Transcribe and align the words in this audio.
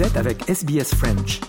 Vous 0.00 0.06
êtes 0.06 0.16
avec 0.16 0.48
SBS 0.48 0.94
French. 0.94 1.40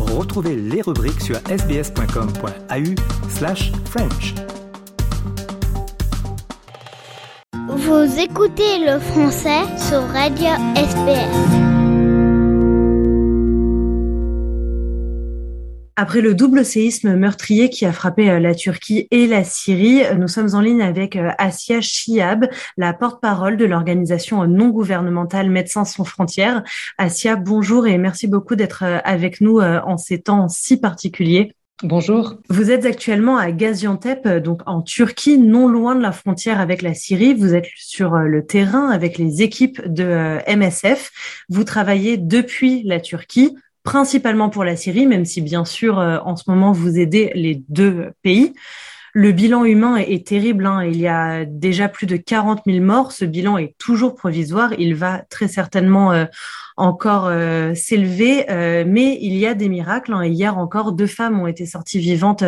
Retrouvez 0.00 0.56
les 0.56 0.82
rubriques 0.82 1.20
sur 1.20 1.36
sbs.com.au 1.36 3.28
slash 3.28 3.70
French. 3.84 4.34
Vous 7.68 8.18
écoutez 8.18 8.84
le 8.84 8.98
français 8.98 9.62
sur 9.88 10.00
Radio 10.08 10.50
SBS. 10.74 11.71
Après 15.94 16.22
le 16.22 16.34
double 16.34 16.64
séisme 16.64 17.16
meurtrier 17.16 17.68
qui 17.68 17.84
a 17.84 17.92
frappé 17.92 18.30
euh, 18.30 18.40
la 18.40 18.54
Turquie 18.54 19.08
et 19.10 19.26
la 19.26 19.44
Syrie, 19.44 20.02
nous 20.18 20.28
sommes 20.28 20.54
en 20.54 20.62
ligne 20.62 20.80
avec 20.80 21.16
euh, 21.16 21.30
Asia 21.36 21.82
Chiab, 21.82 22.46
la 22.78 22.94
porte-parole 22.94 23.58
de 23.58 23.66
l'organisation 23.66 24.46
non 24.46 24.68
gouvernementale 24.68 25.50
Médecins 25.50 25.84
sans 25.84 26.04
frontières. 26.04 26.62
Asia, 26.96 27.36
bonjour 27.36 27.86
et 27.86 27.98
merci 27.98 28.26
beaucoup 28.26 28.56
d'être 28.56 28.84
euh, 28.84 29.00
avec 29.04 29.42
nous 29.42 29.60
en 29.60 29.98
ces 29.98 30.22
temps 30.22 30.48
si 30.48 30.80
particuliers. 30.80 31.52
Bonjour. 31.82 32.36
Vous 32.48 32.70
êtes 32.70 32.86
actuellement 32.86 33.36
à 33.36 33.50
Gaziantep, 33.50 34.26
donc 34.38 34.62
en 34.66 34.80
Turquie, 34.80 35.36
non 35.36 35.68
loin 35.68 35.94
de 35.94 36.00
la 36.00 36.12
frontière 36.12 36.60
avec 36.60 36.80
la 36.80 36.94
Syrie. 36.94 37.34
Vous 37.34 37.54
êtes 37.54 37.66
sur 37.76 38.16
le 38.16 38.46
terrain 38.46 38.88
avec 38.88 39.18
les 39.18 39.42
équipes 39.42 39.82
de 39.86 40.38
MSF. 40.48 41.10
Vous 41.48 41.64
travaillez 41.64 42.16
depuis 42.16 42.82
la 42.84 43.00
Turquie 43.00 43.56
principalement 43.82 44.48
pour 44.48 44.64
la 44.64 44.76
Syrie, 44.76 45.06
même 45.06 45.24
si 45.24 45.40
bien 45.40 45.64
sûr 45.64 45.98
euh, 45.98 46.18
en 46.24 46.36
ce 46.36 46.44
moment 46.48 46.72
vous 46.72 46.98
aidez 46.98 47.32
les 47.34 47.62
deux 47.68 48.12
pays. 48.22 48.52
Le 49.14 49.32
bilan 49.32 49.66
humain 49.66 49.96
est, 49.96 50.26
terrible. 50.26 50.64
Hein. 50.64 50.84
Il 50.86 50.96
y 50.96 51.06
a 51.06 51.44
déjà 51.44 51.90
plus 51.90 52.06
de 52.06 52.16
40 52.16 52.62
000 52.64 52.82
morts. 52.82 53.12
Ce 53.12 53.26
bilan 53.26 53.58
est 53.58 53.76
toujours 53.76 54.14
provisoire. 54.14 54.72
Il 54.78 54.94
va 54.94 55.22
très 55.28 55.48
certainement 55.48 56.12
euh, 56.12 56.24
encore 56.78 57.26
euh, 57.26 57.74
s'élever, 57.74 58.46
mais 58.86 59.18
il 59.20 59.36
y 59.36 59.46
a 59.46 59.52
des 59.52 59.68
miracles. 59.68 60.14
Hein. 60.14 60.24
Hier 60.24 60.56
encore, 60.56 60.92
deux 60.92 61.06
femmes 61.06 61.38
ont 61.38 61.46
été 61.46 61.66
sorties 61.66 61.98
vivantes 61.98 62.42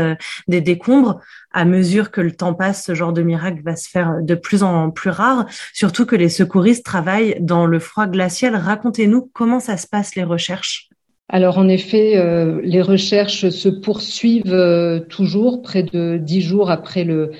des 0.48 0.62
décombres. 0.62 1.20
À 1.52 1.66
mesure 1.66 2.10
que 2.10 2.22
le 2.22 2.32
temps 2.32 2.54
passe, 2.54 2.82
ce 2.82 2.94
genre 2.94 3.12
de 3.12 3.20
miracle 3.20 3.60
va 3.62 3.76
se 3.76 3.90
faire 3.90 4.22
de 4.22 4.34
plus 4.34 4.62
en 4.62 4.90
plus 4.90 5.10
rare. 5.10 5.44
Surtout 5.74 6.06
que 6.06 6.16
les 6.16 6.30
secouristes 6.30 6.86
travaillent 6.86 7.36
dans 7.40 7.66
le 7.66 7.78
froid 7.78 8.06
glacial. 8.06 8.56
Racontez-nous 8.56 9.30
comment 9.34 9.60
ça 9.60 9.76
se 9.76 9.86
passe 9.86 10.14
les 10.14 10.24
recherches. 10.24 10.88
Alors 11.28 11.58
en 11.58 11.68
effet, 11.68 12.16
euh, 12.16 12.60
les 12.62 12.82
recherches 12.82 13.48
se 13.48 13.68
poursuivent 13.68 14.52
euh, 14.52 15.00
toujours 15.00 15.62
près 15.62 15.82
de 15.82 16.18
dix 16.18 16.42
jours 16.42 16.70
après 16.70 17.04
le, 17.04 17.32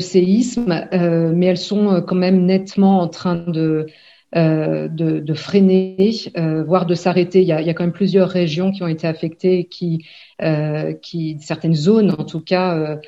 séisme, 0.00 0.88
euh, 0.92 1.32
mais 1.34 1.46
elles 1.46 1.58
sont 1.58 2.02
quand 2.06 2.16
même 2.16 2.46
nettement 2.46 3.00
en 3.00 3.08
train 3.08 3.36
de, 3.36 3.86
freiner, 5.34 6.14
voire 6.66 6.86
de 6.86 6.94
s'arrêter. 6.94 7.42
Il, 7.42 7.48
y 7.48 7.52
a, 7.52 7.74
quand 7.74 7.84
même 7.84 7.92
plusieurs 7.92 8.30
régions 8.30 8.72
qui 8.72 8.82
ont 8.82 8.88
été 8.88 9.06
affectées, 9.06 9.66
qui 9.66 10.06
certaines 11.40 11.74
zones 11.74 12.12
en 12.18 12.24
tout 12.24 12.40
cas, 12.40 12.98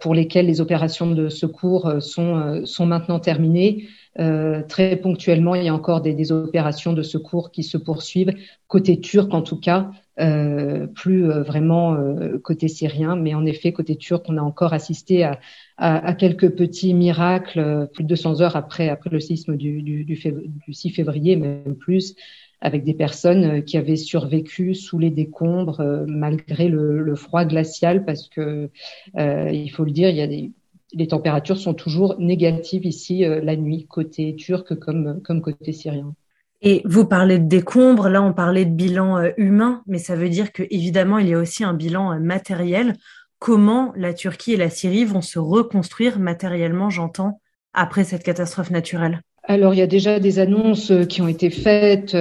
pour 0.00 0.14
lesquelles 0.14 0.46
les 0.46 0.60
opérations 0.60 1.10
de 1.10 1.28
secours 1.28 2.02
sont, 2.02 2.66
sont 2.66 2.86
maintenant 2.86 3.20
terminées. 3.20 3.86
Euh, 4.20 4.62
très 4.62 4.96
ponctuellement, 4.96 5.54
il 5.54 5.64
y 5.64 5.68
a 5.68 5.74
encore 5.74 6.00
des, 6.00 6.14
des, 6.14 6.30
opérations 6.30 6.92
de 6.92 7.02
secours 7.02 7.50
qui 7.50 7.64
se 7.64 7.76
poursuivent, 7.76 8.32
côté 8.68 9.00
turc 9.00 9.34
en 9.34 9.42
tout 9.42 9.58
cas, 9.58 9.90
euh, 10.20 10.86
plus 10.86 11.28
euh, 11.28 11.42
vraiment 11.42 11.94
euh, 11.94 12.38
côté 12.38 12.68
syrien, 12.68 13.16
mais 13.16 13.34
en 13.34 13.44
effet, 13.44 13.72
côté 13.72 13.96
turc, 13.96 14.24
on 14.28 14.36
a 14.36 14.42
encore 14.42 14.72
assisté 14.72 15.24
à, 15.24 15.40
à, 15.76 16.06
à 16.06 16.14
quelques 16.14 16.50
petits 16.50 16.94
miracles, 16.94 17.88
plus 17.92 18.04
de 18.04 18.08
200 18.08 18.40
heures 18.40 18.54
après, 18.54 18.88
après 18.88 19.10
le 19.10 19.18
séisme 19.18 19.56
du, 19.56 19.82
du, 19.82 20.04
du, 20.04 20.14
du 20.14 20.72
6 20.72 20.90
février, 20.90 21.34
même 21.34 21.74
plus, 21.74 22.14
avec 22.60 22.84
des 22.84 22.94
personnes 22.94 23.64
qui 23.64 23.76
avaient 23.76 23.96
survécu 23.96 24.76
sous 24.76 25.00
les 25.00 25.10
décombres 25.10 25.82
malgré 26.06 26.68
le, 26.68 27.02
le, 27.02 27.14
froid 27.16 27.44
glacial, 27.44 28.04
parce 28.04 28.28
que 28.28 28.70
il 29.16 29.68
faut 29.70 29.84
le 29.84 29.90
dire, 29.90 30.08
il 30.10 30.16
y 30.16 30.22
a 30.22 30.26
des 30.28 30.52
les 30.94 31.08
températures 31.08 31.58
sont 31.58 31.74
toujours 31.74 32.16
négatives 32.18 32.86
ici 32.86 33.24
euh, 33.24 33.40
la 33.42 33.56
nuit, 33.56 33.86
côté 33.86 34.34
turc 34.36 34.74
comme, 34.78 35.20
comme 35.22 35.40
côté 35.40 35.72
syrien. 35.72 36.14
Et 36.62 36.82
vous 36.84 37.04
parlez 37.04 37.38
de 37.38 37.46
décombres, 37.46 38.08
là 38.08 38.22
on 38.22 38.32
parlait 38.32 38.64
de 38.64 38.74
bilan 38.74 39.18
euh, 39.18 39.30
humain, 39.36 39.82
mais 39.86 39.98
ça 39.98 40.16
veut 40.16 40.28
dire 40.28 40.52
que 40.52 40.62
évidemment 40.70 41.18
il 41.18 41.28
y 41.28 41.34
a 41.34 41.38
aussi 41.38 41.64
un 41.64 41.74
bilan 41.74 42.12
euh, 42.12 42.18
matériel. 42.18 42.94
Comment 43.38 43.92
la 43.96 44.14
Turquie 44.14 44.54
et 44.54 44.56
la 44.56 44.70
Syrie 44.70 45.04
vont 45.04 45.20
se 45.20 45.38
reconstruire 45.38 46.18
matériellement, 46.18 46.88
j'entends, 46.88 47.40
après 47.74 48.04
cette 48.04 48.22
catastrophe 48.22 48.70
naturelle? 48.70 49.20
Alors, 49.42 49.74
il 49.74 49.76
y 49.76 49.82
a 49.82 49.86
déjà 49.86 50.18
des 50.18 50.38
annonces 50.38 50.90
qui 51.10 51.20
ont 51.20 51.28
été 51.28 51.50
faites 51.50 52.16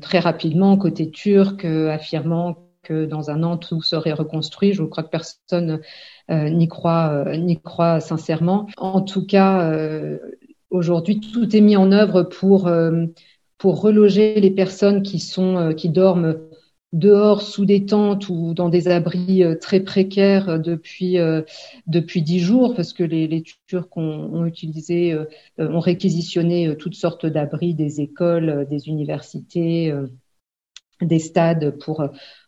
très 0.00 0.18
rapidement 0.18 0.76
côté 0.76 1.08
turc, 1.10 1.64
affirmant 1.64 2.65
dans 2.92 3.30
un 3.30 3.42
an 3.42 3.56
tout 3.56 3.82
serait 3.82 4.12
reconstruit. 4.12 4.72
Je 4.72 4.82
crois 4.82 5.02
que 5.02 5.10
personne 5.10 5.80
euh, 6.30 6.48
n'y 6.50 6.68
croit, 6.68 7.24
euh, 7.26 7.36
n'y 7.36 7.60
croit 7.60 8.00
sincèrement. 8.00 8.66
En 8.76 9.00
tout 9.00 9.24
cas, 9.24 9.70
euh, 9.70 10.18
aujourd'hui, 10.70 11.20
tout 11.20 11.54
est 11.54 11.60
mis 11.60 11.76
en 11.76 11.92
œuvre 11.92 12.22
pour 12.22 12.70
pour 13.58 13.80
reloger 13.80 14.40
les 14.40 14.50
personnes 14.50 15.02
qui 15.02 15.18
sont 15.18 15.72
qui 15.76 15.88
dorment 15.88 16.36
dehors 16.92 17.42
sous 17.42 17.64
des 17.64 17.86
tentes 17.86 18.28
ou 18.28 18.54
dans 18.54 18.68
des 18.68 18.88
abris 18.88 19.42
très 19.60 19.80
précaires 19.80 20.58
depuis 20.58 21.16
depuis 21.86 22.22
dix 22.22 22.40
jours 22.40 22.74
parce 22.74 22.92
que 22.92 23.02
les, 23.04 23.42
Turcs 23.66 23.96
ont 23.96 24.44
utilisé 24.44 25.16
ont 25.58 25.80
réquisitionné 25.80 26.76
toutes 26.76 26.94
sortes 26.94 27.26
d'abris 27.26 27.74
des 27.74 28.00
écoles 28.00 28.66
des 28.68 28.88
universités 28.88 29.92
des 31.00 31.18
stades 31.18 31.78
pour 31.78 32.02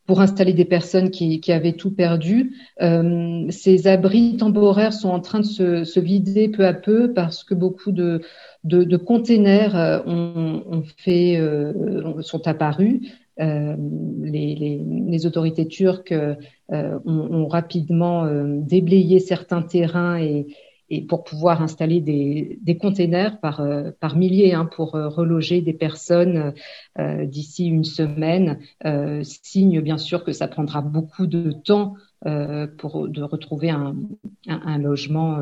pour 0.09 0.23
installer 0.23 0.55
des 0.55 0.65
personnes 0.65 1.11
qui, 1.11 1.39
qui 1.39 1.53
avaient 1.53 1.75
tout 1.75 1.95
perdu. 1.95 2.57
Euh, 2.81 3.45
ces 3.51 3.87
abris 3.87 4.39
temporaires 4.39 4.95
sont 4.95 5.11
en 5.11 5.21
train 5.21 5.41
de 5.41 5.45
se, 5.45 5.85
se, 5.85 6.01
vider 6.01 6.49
peu 6.49 6.67
à 6.67 6.73
peu 6.73 7.13
parce 7.13 7.45
que 7.45 7.55
beaucoup 7.55 7.93
de, 7.93 8.23
de, 8.65 8.85
de 8.85 8.97
containers 8.97 9.77
euh, 9.77 10.01
ont, 10.07 10.65
ont 10.67 10.83
fait, 10.97 11.37
euh, 11.37 12.23
sont 12.23 12.49
apparus. 12.49 13.03
Euh, 13.39 13.77
les, 14.23 14.55
les, 14.55 14.81
les, 14.83 15.27
autorités 15.27 15.69
turques 15.69 16.13
euh, 16.13 16.35
ont, 16.71 16.99
ont, 17.05 17.47
rapidement 17.47 18.27
déblayé 18.57 19.21
certains 19.21 19.63
terrains 19.63 20.19
et, 20.19 20.47
et 20.91 21.03
pour 21.03 21.25
pouvoir 21.25 21.63
installer 21.63 22.01
des, 22.01 22.59
des 22.63 22.79
containers 22.79 23.41
par, 23.41 23.61
euh, 23.61 23.91
par 24.01 24.17
milliers 24.17 24.55
hein, 24.55 24.65
pour 24.65 24.95
euh, 24.95 25.09
reloger 25.09 25.61
des 25.61 25.75
personnes 25.75 26.55
euh, 26.99 27.27
d'ici 27.27 27.67
une 27.67 27.85
semaine. 27.85 28.59
Euh, 28.87 29.23
signe 29.23 29.81
bien 29.81 29.99
sûr 29.99 30.25
que 30.25 30.33
ça 30.33 30.49
prendra 30.49 30.81
beaucoup 30.81 31.27
de 31.27 31.53
temps 31.53 31.95
euh, 32.27 32.67
pour 32.67 33.09
de 33.09 33.23
retrouver 33.23 33.71
un, 33.71 33.95
un, 34.49 34.79
logement 34.79 35.41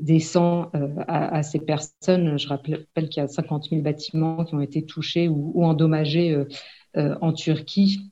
décent 0.00 0.70
à, 1.06 1.36
à, 1.36 1.42
ces 1.42 1.60
personnes. 1.60 2.38
Je 2.38 2.48
rappelle 2.48 3.08
qu'il 3.08 3.22
y 3.22 3.24
a 3.24 3.28
50 3.28 3.68
000 3.70 3.82
bâtiments 3.82 4.44
qui 4.44 4.54
ont 4.54 4.60
été 4.60 4.84
touchés 4.84 5.28
ou, 5.28 5.52
ou 5.54 5.64
endommagés 5.64 6.44
en 6.94 7.32
Turquie. 7.32 8.10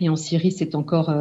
Et 0.00 0.08
en 0.08 0.16
Syrie, 0.16 0.52
c'est 0.52 0.74
encore 0.74 1.14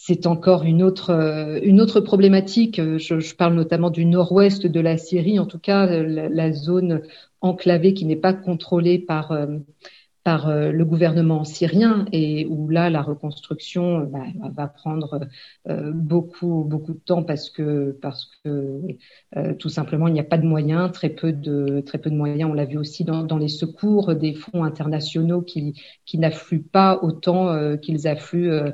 c'est 0.00 0.26
encore 0.26 0.62
une 0.62 0.82
autre, 0.82 1.10
euh, 1.10 1.58
une 1.62 1.80
autre 1.80 2.00
problématique. 2.00 2.80
Je, 2.98 3.18
je, 3.18 3.34
parle 3.34 3.54
notamment 3.54 3.90
du 3.90 4.04
nord-ouest 4.04 4.64
de 4.64 4.80
la 4.80 4.96
Syrie, 4.96 5.40
en 5.40 5.46
tout 5.46 5.58
cas 5.58 5.86
la, 5.86 6.28
la 6.28 6.52
zone 6.52 7.02
enclavée 7.40 7.94
qui 7.94 8.04
n'est 8.04 8.16
pas 8.16 8.32
contrôlée 8.32 9.00
par, 9.00 9.32
euh, 9.32 9.58
par 10.22 10.48
euh, 10.48 10.70
le 10.70 10.84
gouvernement 10.84 11.42
syrien 11.42 12.06
et 12.12 12.46
où 12.46 12.68
là 12.68 12.90
la 12.90 13.02
reconstruction 13.02 14.04
bah, 14.04 14.26
va 14.54 14.68
prendre 14.68 15.20
beaucoup 15.66 16.64
beaucoup 16.64 16.94
de 16.94 17.00
temps 17.00 17.24
parce 17.24 17.50
que 17.50 17.90
parce 18.00 18.30
que 18.44 18.80
tout 19.58 19.68
simplement 19.68 20.06
il 20.06 20.14
n'y 20.14 20.20
a 20.20 20.24
pas 20.24 20.38
de 20.38 20.46
moyens, 20.46 20.92
très 20.92 21.08
peu 21.08 21.32
de 21.32 21.80
très 21.80 21.98
peu 21.98 22.08
de 22.08 22.16
moyens. 22.16 22.48
On 22.50 22.54
l'a 22.54 22.66
vu 22.66 22.78
aussi 22.78 23.04
dans, 23.04 23.24
dans 23.24 23.38
les 23.38 23.48
secours 23.48 24.14
des 24.14 24.34
fonds 24.34 24.62
internationaux 24.62 25.42
qui 25.42 25.74
qui 26.06 26.18
n'affluent 26.18 26.62
pas 26.62 27.00
autant 27.02 27.76
qu'ils 27.78 28.06
affluent 28.06 28.72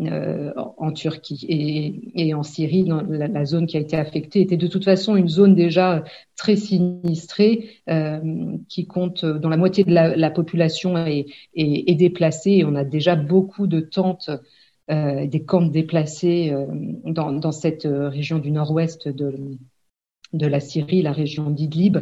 euh, 0.00 0.52
en 0.76 0.92
Turquie 0.92 2.10
et, 2.14 2.32
en 2.32 2.44
Syrie, 2.44 2.84
dans 2.84 3.02
la, 3.02 3.44
zone 3.44 3.66
qui 3.66 3.76
a 3.76 3.80
été 3.80 3.96
affectée 3.96 4.40
était 4.40 4.56
de 4.56 4.68
toute 4.68 4.84
façon 4.84 5.16
une 5.16 5.28
zone 5.28 5.56
déjà 5.56 6.04
très 6.36 6.54
sinistrée, 6.54 7.70
euh, 7.90 8.56
qui 8.68 8.86
compte, 8.86 9.24
dont 9.24 9.48
la 9.48 9.56
moitié 9.56 9.82
de 9.82 9.92
la, 9.92 10.14
la 10.14 10.30
population 10.30 10.96
est, 10.96 11.26
déplacée. 11.96 12.64
On 12.64 12.76
a 12.76 12.84
déjà 12.84 13.16
beaucoup 13.16 13.66
de 13.66 13.80
tentes, 13.80 14.30
euh, 14.90 15.26
des 15.26 15.44
camps 15.44 15.62
déplacés 15.62 16.50
euh, 16.52 16.66
dans, 17.04 17.32
dans, 17.32 17.52
cette 17.52 17.86
région 17.86 18.38
du 18.38 18.52
nord-ouest 18.52 19.08
de, 19.08 19.58
de 20.32 20.46
la 20.46 20.60
Syrie, 20.60 21.02
la 21.02 21.12
région 21.12 21.50
d'Idlib. 21.50 21.98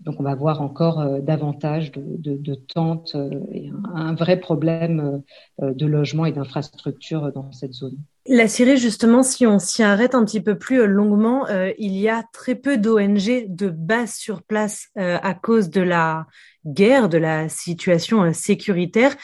Donc 0.00 0.16
on 0.18 0.22
va 0.22 0.34
voir 0.34 0.62
encore 0.62 1.20
davantage 1.20 1.92
de, 1.92 2.54
tentes 2.54 3.16
et 3.52 3.70
un, 3.94 4.14
vrai 4.14 4.38
problème 4.38 5.22
de 5.60 5.86
logement 5.86 6.26
et 6.26 6.32
d'infrastructure 6.32 7.32
dans 7.32 7.50
cette 7.52 7.72
zone. 7.72 7.96
La 8.28 8.48
Syrie, 8.48 8.76
justement, 8.76 9.22
si 9.22 9.46
on 9.46 9.60
s'y 9.60 9.84
arrête 9.84 10.16
un 10.16 10.24
petit 10.24 10.40
peu 10.40 10.58
plus 10.58 10.84
longuement, 10.88 11.46
euh, 11.48 11.70
il 11.78 11.96
y 11.96 12.08
a 12.08 12.24
très 12.32 12.56
peu 12.56 12.76
d'ONG 12.76 13.46
de 13.46 13.68
base 13.68 14.14
sur 14.14 14.42
place 14.42 14.88
euh, 14.98 15.16
à 15.22 15.32
cause 15.34 15.70
de 15.70 15.80
la 15.80 16.26
guerre, 16.66 17.08
de 17.08 17.18
la 17.18 17.48
situation 17.48 18.24
euh, 18.24 18.32
sécuritaire. 18.32 19.14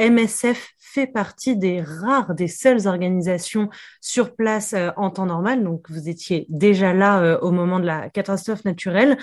MSF 0.00 0.72
fait 0.92 1.06
partie 1.06 1.56
des 1.56 1.82
rares, 1.82 2.34
des 2.34 2.48
seules 2.48 2.86
organisations 2.86 3.68
sur 4.00 4.34
place 4.34 4.74
en 4.96 5.10
temps 5.10 5.26
normal. 5.26 5.62
Donc, 5.64 5.90
vous 5.90 6.08
étiez 6.08 6.46
déjà 6.48 6.92
là 6.92 7.38
au 7.42 7.50
moment 7.50 7.80
de 7.80 7.86
la 7.86 8.10
catastrophe 8.10 8.64
naturelle. 8.64 9.18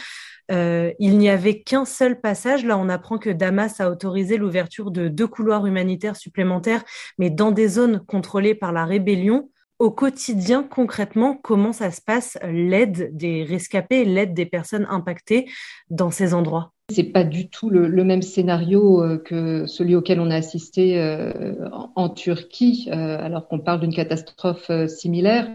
Euh, 0.52 0.94
il 1.00 1.18
n'y 1.18 1.30
avait 1.30 1.62
qu'un 1.62 1.86
seul 1.86 2.20
passage. 2.20 2.66
Là, 2.66 2.78
on 2.78 2.90
apprend 2.90 3.18
que 3.18 3.30
Damas 3.30 3.80
a 3.80 3.90
autorisé 3.90 4.38
l'ouverture 4.38 4.92
de 4.92 5.08
deux 5.08 5.28
couloirs 5.28 5.66
humanitaires 5.66 6.16
supplémentaires, 6.16 6.84
mais 7.18 7.30
dans 7.30 7.52
des 7.52 7.68
zones 7.68 8.00
contrôlées 8.06 8.56
par 8.56 8.72
la 8.72 8.86
rébellion. 8.86 9.50
Au 9.78 9.92
quotidien, 9.92 10.64
concrètement, 10.64 11.36
comment 11.36 11.74
ça 11.74 11.92
se 11.92 12.02
passe 12.02 12.38
l'aide 12.44 13.10
des 13.14 13.44
rescapés, 13.44 14.06
l'aide 14.06 14.34
des 14.34 14.46
personnes 14.46 14.88
impactées 14.90 15.52
dans 15.90 16.12
ces 16.12 16.34
endroits? 16.34 16.75
C'est 16.90 17.12
pas 17.12 17.24
du 17.24 17.50
tout 17.50 17.70
le, 17.70 18.04
même 18.04 18.22
scénario 18.22 19.04
euh, 19.04 19.18
que 19.18 19.66
celui 19.66 19.96
auquel 19.96 20.20
on 20.20 20.30
a 20.30 20.36
assisté 20.36 21.02
euh, 21.02 21.68
en, 21.96 22.10
Turquie, 22.10 22.90
alors 22.92 23.48
qu'on 23.48 23.60
parle 23.60 23.82
d'une 23.82 23.94
catastrophe 23.94 24.70
similaire. 24.88 25.48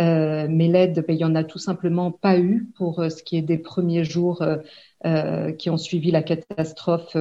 Euh, 0.00 0.46
mais 0.50 0.68
l'aide, 0.68 1.04
ben, 1.06 1.14
il 1.14 1.20
y 1.20 1.24
en 1.24 1.34
a 1.34 1.44
tout 1.44 1.58
simplement 1.58 2.10
pas 2.12 2.38
eu 2.38 2.66
pour 2.76 3.00
euh, 3.00 3.08
ce 3.08 3.22
qui 3.22 3.36
est 3.36 3.42
des 3.42 3.58
premiers 3.58 4.04
jours 4.04 4.42
euh, 5.06 5.52
qui 5.52 5.70
ont 5.70 5.78
suivi 5.78 6.10
la 6.10 6.22
catastrophe 6.22 7.16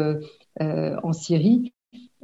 en 0.59 1.13
Syrie. 1.13 1.74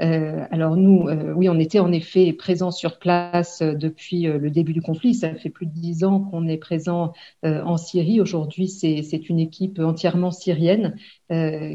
Euh, 0.02 0.46
alors 0.50 0.78
nous, 0.78 1.08
oui, 1.36 1.48
on 1.48 1.60
était 1.60 1.80
en 1.80 1.92
effet 1.92 2.34
présents 2.34 2.72
sur 2.72 2.98
place 2.98 3.62
depuis 3.62 4.24
le 4.24 4.50
début 4.50 4.74
du 4.74 4.82
conflit. 4.82 5.14
Ça 5.14 5.36
fait 5.36 5.50
plus 5.50 5.68
de 5.68 5.72
dix 5.72 6.04
ans 6.04 6.22
qu'on 6.22 6.48
est 6.48 6.58
présent 6.58 7.14
en 7.44 7.78
Syrie. 7.78 8.20
Aujourd'hui, 8.20 8.68
c'est 8.68 9.30
une 9.30 9.40
équipe 9.40 9.80
entièrement 9.80 10.32
syrienne 10.32 10.96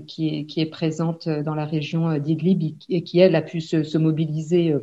qui, 0.07 0.47
est, 0.57 0.67
présente 0.67 1.29
dans 1.29 1.55
la 1.55 1.67
région 1.67 2.19
d'Idlib 2.19 2.75
et 2.89 3.05
qui, 3.05 3.21
elle, 3.21 3.37
a 3.37 3.43
pu 3.43 3.61
se, 3.61 3.85
se 3.85 3.97
mobiliser 3.99 4.75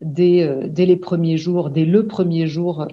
dès 0.00 0.86
les 0.86 0.96
premiers 0.96 1.36
jours, 1.36 1.70
dès 1.70 1.84
le 1.84 2.08
premier 2.08 2.48
jour 2.48 2.88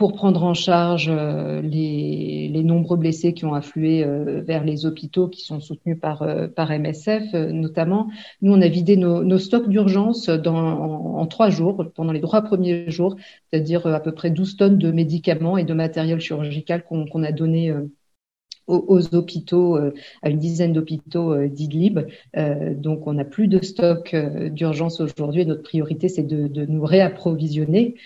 pour 0.00 0.14
prendre 0.14 0.44
en 0.44 0.54
charge 0.54 1.10
euh, 1.10 1.60
les, 1.60 2.48
les, 2.50 2.62
nombreux 2.62 2.96
blessés 2.96 3.34
qui 3.34 3.44
ont 3.44 3.52
afflué 3.52 4.02
euh, 4.02 4.40
vers 4.40 4.64
les 4.64 4.86
hôpitaux 4.86 5.28
qui 5.28 5.42
sont 5.42 5.60
soutenus 5.60 6.00
par, 6.00 6.22
euh, 6.22 6.48
par 6.48 6.70
MSF 6.70 7.34
notamment. 7.34 8.08
Nous, 8.40 8.50
on 8.50 8.62
a 8.62 8.68
vidé 8.68 8.96
nos, 8.96 9.22
nos 9.22 9.38
stocks 9.38 9.68
d'urgence 9.68 10.30
en, 10.30 10.46
en, 10.46 11.26
trois 11.26 11.50
jours, 11.50 11.84
pendant 11.94 12.12
les 12.12 12.22
trois 12.22 12.40
premiers 12.40 12.90
jours, 12.90 13.16
c'est-à-dire 13.52 13.86
à 13.86 14.00
peu 14.00 14.12
près 14.12 14.30
12 14.30 14.56
tonnes 14.56 14.78
de 14.78 14.90
médicaments 14.90 15.58
et 15.58 15.64
de 15.64 15.74
matériel 15.74 16.18
chirurgical 16.18 16.82
qu'on 16.82 17.22
a 17.22 17.32
donné 17.32 17.70
aux, 18.66 19.14
hôpitaux, 19.14 19.76
à 20.22 20.30
une 20.30 20.38
dizaine 20.38 20.72
d'hôpitaux 20.72 21.46
d'Idlib. 21.46 22.00
donc, 22.76 23.06
on 23.06 23.12
n'a 23.12 23.26
plus 23.26 23.48
de 23.48 23.62
stock 23.62 24.16
d'urgence 24.50 25.00
aujourd'hui. 25.00 25.44
Notre 25.44 25.62
priorité, 25.62 26.08
c'est 26.08 26.22
de, 26.22 26.48
de, 26.48 26.64
nous 26.64 26.84
réapprovisionner. 26.84 27.96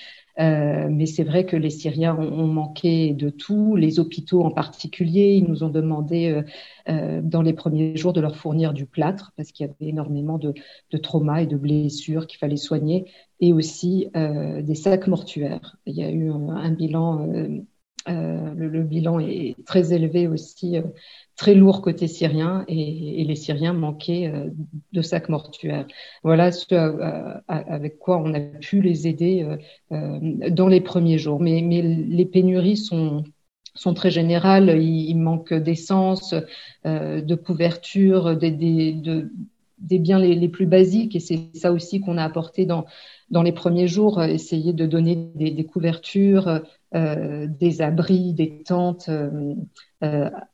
Euh, 0.41 0.89
mais 0.91 1.07
c'est 1.07 1.23
vrai 1.23 1.47
que 1.47 1.57
les 1.57 1.71
Syriens 1.71 2.17
ont, 2.17 2.47
manqué 2.47 3.15
de 3.15 3.31
tout, 3.31 3.77
les 3.77 4.01
hôpitaux 4.01 4.43
en 4.43 4.51
particulier. 4.51 5.35
Ils 5.35 5.45
nous 5.45 5.63
ont 5.63 5.69
demandé 5.69 6.29
euh, 6.31 6.43
euh, 6.89 7.21
dans 7.23 7.43
les 7.43 7.53
premiers 7.53 7.97
jours 7.97 8.13
de 8.13 8.21
leur 8.21 8.37
fournir 8.37 8.73
du 8.73 8.87
plâtre 8.87 9.33
parce 9.37 9.53
qu'il 9.53 9.67
y 9.67 9.69
avait 9.69 9.91
énormément 9.91 10.39
de, 10.39 10.53
de 10.91 10.99
traumas 10.99 11.43
et 11.43 11.47
de 11.47 11.57
blessures 11.57 12.27
qu'il 12.27 12.39
fallait 12.39 12.57
soigner, 12.57 13.11
et 13.41 13.53
aussi 13.53 14.09
des 14.15 14.75
sacs 14.75 15.07
mortuaires. 15.07 15.77
Il 15.87 15.95
y 15.95 16.03
a 16.03 16.11
eu 16.11 16.31
un, 16.31 16.71
bilan, 16.73 17.27
le, 18.07 18.69
le, 18.69 18.83
bilan 18.83 19.19
est 19.19 19.57
très 19.67 19.93
élevé 19.93 20.29
aussi 20.29 20.77
très 21.37 21.55
lourd 21.55 21.83
côté 21.83 22.07
syrien 22.07 22.65
et, 22.69 23.21
et 23.21 23.25
les 23.25 23.35
Syriens 23.35 23.73
manquaient 23.73 24.31
euh, 24.33 24.51
de 24.93 25.03
sacs 25.03 25.29
mortuaires. 25.29 25.87
Voilà 26.23 26.53
ce 26.53 26.75
euh, 26.75 27.41
avec 27.49 27.99
quoi 27.99 28.19
on 28.19 28.35
a 28.35 28.41
pu 28.41 28.81
les 28.81 29.09
aider 29.09 29.47
euh, 29.93 30.19
dans 30.51 30.69
les 30.69 30.81
premiers 30.81 31.19
jours. 31.19 31.41
Mais, 31.41 31.61
mais 31.63 31.83
les 31.83 32.27
pénuries 32.27 32.77
sont 32.77 33.25
sont 33.77 33.93
très 33.93 34.11
générales. 34.13 34.81
Il, 34.81 35.17
manque 35.17 35.53
d'essence, 35.53 36.33
de 36.85 37.35
couverture, 37.35 38.37
des, 38.37 38.53
des, 38.53 38.93
de, 38.93 39.33
des 39.85 39.99
biens 39.99 40.19
les, 40.19 40.49
plus 40.49 40.67
basiques. 40.67 41.15
Et 41.15 41.21
c'est 41.21 41.51
ça 41.55 41.73
aussi 41.73 42.01
qu'on 42.01 42.19
a 42.19 42.25
apporté 42.25 42.67
dans 42.67 43.43
les 43.43 43.53
premiers 43.53 43.89
jours, 43.89 44.23
essayer 44.23 44.73
de 44.73 44.87
donner 44.87 45.31
des, 45.37 45.65
couvertures, 45.65 46.61
euh, 46.95 47.49
des 47.49 47.83
abris, 47.83 48.35
des 48.35 48.63
tentes, 48.63 49.09
euh, 49.09 49.29
euh, 49.33 49.55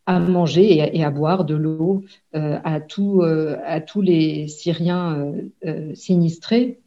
à 0.07 0.21
manger 0.21 0.97
et 0.97 1.05
à, 1.05 1.11
boire, 1.11 1.45
de 1.45 1.55
l'eau 1.55 2.05
à, 2.33 2.81
tout, 2.81 3.23
à 3.23 3.81
tous 3.81 4.01
les 4.01 4.49
Syriens 4.49 5.33
sinistrés 5.95 6.81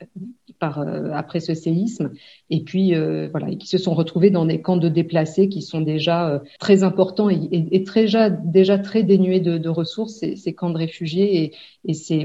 après 0.59 1.41
ce 1.41 1.53
séisme, 1.53 2.11
et 2.49 2.63
puis 2.63 2.93
voilà, 3.31 3.53
qui 3.55 3.67
se 3.67 3.77
sont 3.77 3.93
retrouvés 3.93 4.29
dans 4.29 4.45
des 4.45 4.61
camps 4.61 4.77
de 4.77 4.89
déplacés 4.89 5.49
qui 5.49 5.61
sont 5.61 5.81
déjà 5.81 6.41
très 6.59 6.83
importants 6.83 7.29
et, 7.29 7.83
déjà, 8.45 8.79
très 8.79 9.03
dénués 9.03 9.39
de, 9.41 9.69
ressources, 9.69 10.23
ces, 10.35 10.53
camps 10.53 10.69
de 10.69 10.77
réfugiés, 10.77 11.53
et, 11.85 11.93
c'est 11.93 12.23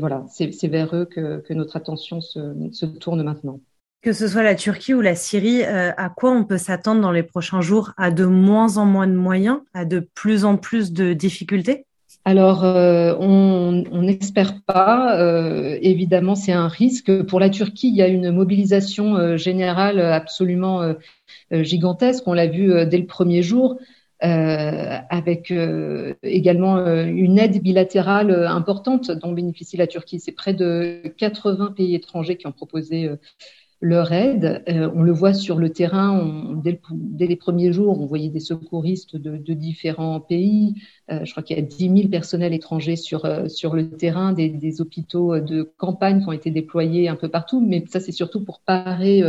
vers 0.69 0.95
eux 0.95 1.05
que, 1.05 1.53
notre 1.53 1.77
attention 1.77 2.21
se 2.21 2.87
tourne 2.87 3.23
maintenant. 3.23 3.61
Que 4.01 4.13
ce 4.13 4.29
soit 4.29 4.45
la 4.45 4.55
Turquie 4.55 4.95
ou 4.95 5.01
la 5.01 5.17
Syrie, 5.17 5.65
euh, 5.65 5.91
à 5.97 6.09
quoi 6.09 6.31
on 6.31 6.45
peut 6.45 6.57
s'attendre 6.57 7.01
dans 7.01 7.11
les 7.11 7.25
prochains 7.25 7.61
jours? 7.61 7.95
À 7.97 8.13
de 8.13 8.25
moins 8.25 8.77
en 8.77 8.85
moins 8.85 9.09
de 9.09 9.15
moyens, 9.15 9.59
à 9.75 9.85
de 9.85 10.09
plus 10.15 10.45
en 10.45 10.57
plus 10.57 10.93
de 10.93 11.15
difficultés? 11.15 11.85
Alors, 12.25 12.65
euh, 12.65 13.17
on 13.19 14.03
n'espère 14.03 14.63
pas. 14.63 15.19
Euh, 15.19 15.79
évidemment, 15.83 16.37
c'est 16.37 16.53
un 16.53 16.69
risque. 16.69 17.25
Pour 17.25 17.41
la 17.41 17.51
Turquie, 17.51 17.89
il 17.89 17.97
y 17.97 18.03
a 18.03 18.07
une 18.07 18.31
mobilisation 18.31 19.37
générale 19.37 19.99
absolument 19.99 20.95
gigantesque. 21.51 22.23
On 22.27 22.35
l'a 22.35 22.47
vu 22.47 22.87
dès 22.87 22.99
le 22.99 23.07
premier 23.07 23.43
jour, 23.43 23.81
avec 24.21 25.53
également 26.23 26.79
une 26.87 27.39
aide 27.39 27.61
bilatérale 27.63 28.47
importante 28.47 29.11
dont 29.11 29.33
bénéficie 29.33 29.77
la 29.77 29.89
Turquie. 29.89 30.21
C'est 30.21 30.33
près 30.33 30.55
de 30.55 31.03
80 31.17 31.73
pays 31.77 31.97
étrangers 31.97 32.37
qui 32.37 32.47
ont 32.47 32.53
proposé 32.53 33.11
leur 33.81 34.13
aide. 34.13 34.63
Euh, 34.69 34.91
on 34.95 35.03
le 35.03 35.13
voit 35.13 35.35
sur 35.35 35.59
le 35.59 35.71
terrain, 35.71 36.61
dès, 36.63 36.81
les 37.27 37.37
premiers 37.37 37.73
jours, 37.73 38.01
on 38.01 38.07
voyait 38.07 38.29
des 38.29 38.41
secouristes 38.41 39.17
de, 39.17 39.55
différents 39.55 40.21
pays. 40.21 40.75
Euh, 41.11 41.25
je 41.25 41.31
crois 41.31 41.43
qu'il 41.43 41.57
y 41.57 41.61
a 41.61 41.63
10 41.63 41.77
000 41.97 42.09
personnels 42.09 42.53
étrangers 42.53 42.97
sur, 42.97 43.25
euh, 43.25 43.49
sur 43.49 43.75
le 43.75 43.91
terrain, 43.91 44.33
des, 44.33 44.81
hôpitaux 44.81 45.39
de 45.41 45.63
campagne 45.77 46.21
qui 46.21 46.29
ont 46.29 46.33
été 46.33 46.51
déployés 46.51 47.09
un 47.09 47.17
peu 47.17 47.29
partout, 47.29 47.61
mais 47.61 47.85
ça 47.89 48.01
c'est 48.01 48.13
surtout 48.13 48.45
pour 48.45 48.61
parer 48.61 49.23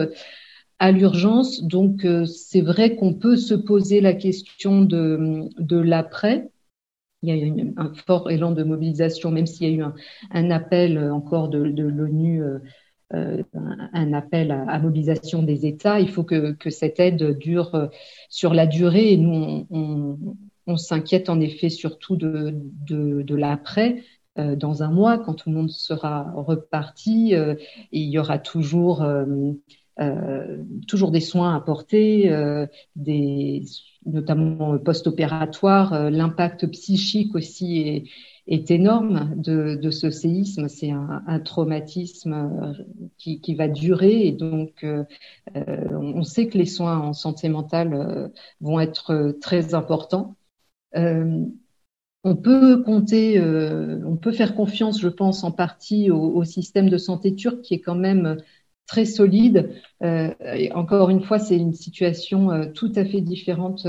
à 0.79 0.91
l'urgence. 0.91 1.63
Donc 1.63 2.05
c'est 2.25 2.61
vrai 2.61 2.95
qu'on 2.95 3.13
peut 3.13 3.37
se 3.37 3.53
poser 3.53 4.01
la 4.01 4.13
question 4.13 4.81
de, 4.81 5.49
de 5.57 5.77
l'après. 5.77 6.49
Il 7.23 7.29
y 7.29 7.31
a 7.31 7.35
eu 7.35 7.73
un 7.77 7.93
fort 7.93 8.29
élan 8.29 8.51
de 8.51 8.63
mobilisation, 8.63 9.31
même 9.31 9.47
s'il 9.47 9.69
y 9.69 9.71
a 9.71 9.75
eu 9.75 9.83
un, 10.31 10.51
appel 10.51 10.99
encore 11.11 11.49
de 11.49 11.59
l'ONU 11.59 12.43
euh, 13.15 13.41
un 13.93 14.13
appel 14.13 14.51
à, 14.51 14.77
mobilisation 14.79 15.41
des 15.41 15.65
États. 15.65 15.99
Il 15.99 16.09
faut 16.09 16.23
que, 16.23 16.55
cette 16.69 16.99
aide 16.99 17.37
dure 17.39 17.73
euh, 17.73 17.87
sur 18.29 18.53
la 18.53 18.67
durée. 18.67 19.17
Nous, 19.17 19.65
on, 19.71 20.77
s'inquiète 20.77 21.29
en 21.29 21.39
effet 21.39 21.69
surtout 21.69 22.15
de, 22.15 22.53
de, 22.87 23.35
l'après. 23.35 24.03
Euh, 24.37 24.55
dans 24.55 24.83
un 24.83 24.91
mois, 24.91 25.17
quand 25.17 25.33
tout 25.33 25.49
le 25.49 25.55
monde 25.55 25.71
sera 25.71 26.31
reparti, 26.35 27.33
il 27.91 28.09
y 28.09 28.19
aura 28.19 28.37
toujours 28.37 29.03
toujours 30.87 31.11
des 31.11 31.19
soins 31.19 31.63
euh, 31.93 32.67
des, 32.95 33.63
notamment 34.05 34.77
post-opératoire. 34.77 36.09
L'impact 36.09 36.67
psychique 36.71 37.35
aussi 37.35 37.79
est, 37.79 38.03
est 38.49 38.71
énorme 38.71 39.33
de, 39.35 39.91
ce 39.91 40.09
séisme. 40.09 40.67
C'est 40.67 40.91
un, 40.91 41.23
un, 41.27 41.39
traumatisme 41.39 42.33
euh, 42.33 42.73
qui, 43.17 43.39
qui, 43.39 43.55
va 43.55 43.67
durer 43.67 44.27
et 44.27 44.31
donc 44.31 44.83
euh, 44.83 45.05
euh, 45.55 45.87
on 45.91 46.23
sait 46.23 46.47
que 46.47 46.57
les 46.57 46.65
soins 46.65 46.97
en 46.99 47.13
santé 47.13 47.47
mentale 47.47 48.31
vont 48.59 48.79
être 48.79 49.37
très 49.39 49.73
importants. 49.75 50.35
on 50.95 52.35
peut 52.35 52.83
compter, 52.83 53.39
on 53.41 54.17
peut 54.17 54.31
faire 54.31 54.55
confiance, 54.55 54.99
je 54.99 55.07
pense, 55.07 55.43
en 55.43 55.51
partie 55.51 56.11
au, 56.11 56.19
au, 56.19 56.43
système 56.43 56.89
de 56.89 56.97
santé 56.97 57.35
turc 57.35 57.61
qui 57.61 57.75
est 57.75 57.81
quand 57.81 57.95
même 57.95 58.37
très 58.89 59.05
solide. 59.05 59.69
et 60.01 60.71
encore 60.73 61.11
une 61.11 61.21
fois, 61.21 61.37
c'est 61.37 61.55
une 61.55 61.73
situation 61.73 62.71
tout 62.73 62.91
à 62.95 63.05
fait 63.05 63.21
différente 63.21 63.85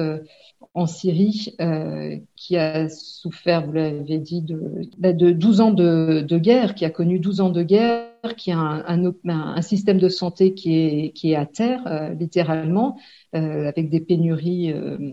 en 0.74 0.86
Syrie, 0.86 1.54
euh, 1.60 2.16
qui 2.36 2.56
a 2.56 2.88
souffert, 2.88 3.66
vous 3.66 3.72
l'avez 3.72 4.18
dit, 4.18 4.40
de, 4.40 4.88
de 4.98 5.30
12 5.32 5.60
ans 5.60 5.72
de, 5.72 6.38
guerre, 6.38 6.74
qui 6.74 6.84
a 6.84 6.90
connu 6.90 7.18
12 7.18 7.40
ans 7.40 7.50
de 7.50 7.62
guerre, 7.62 8.06
qui 8.36 8.52
a 8.52 8.58
un, 8.58 9.62
système 9.62 9.98
de 9.98 10.08
santé 10.08 10.54
qui 10.54 10.76
est, 10.76 11.10
qui 11.12 11.32
est 11.32 11.36
à 11.36 11.46
terre, 11.46 11.82
euh, 11.86 12.14
littéralement, 12.14 12.98
euh, 13.34 13.68
avec 13.68 13.90
des 13.90 14.00
pénuries, 14.00 14.72
euh, 14.72 15.12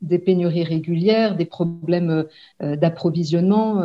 des 0.00 0.18
pénuries 0.18 0.64
régulières, 0.64 1.36
des 1.36 1.44
problèmes 1.44 2.26
euh, 2.62 2.76
d'approvisionnement. 2.76 3.82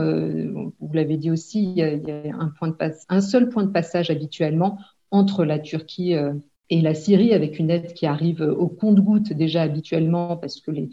vous 0.79 0.93
l'avez 0.93 1.17
dit 1.17 1.31
aussi, 1.31 1.63
il 1.63 1.77
y 1.77 1.81
a, 1.81 2.35
un, 2.39 2.49
point 2.49 2.69
de 2.69 2.75
un 3.09 3.21
seul 3.21 3.49
point 3.49 3.63
de 3.63 3.71
passage 3.71 4.09
habituellement 4.09 4.77
entre 5.13 5.45
la 5.45 5.59
Turquie 5.59 6.13
et 6.69 6.81
la 6.81 6.93
Syrie 6.93 7.33
avec 7.33 7.59
une 7.59 7.69
aide 7.69 7.93
qui 7.93 8.05
arrive 8.05 8.41
au 8.41 8.67
compte-goutte 8.67 9.31
déjà 9.31 9.61
habituellement 9.61 10.35
parce 10.37 10.59
que 10.59 10.71
les, 10.71 10.89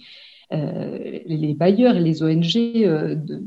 euh, 0.52 1.54
bailleurs 1.54 1.96
et 1.96 2.00
les 2.00 2.22
ONG 2.22 2.56
euh, 2.56 3.14
de, 3.14 3.42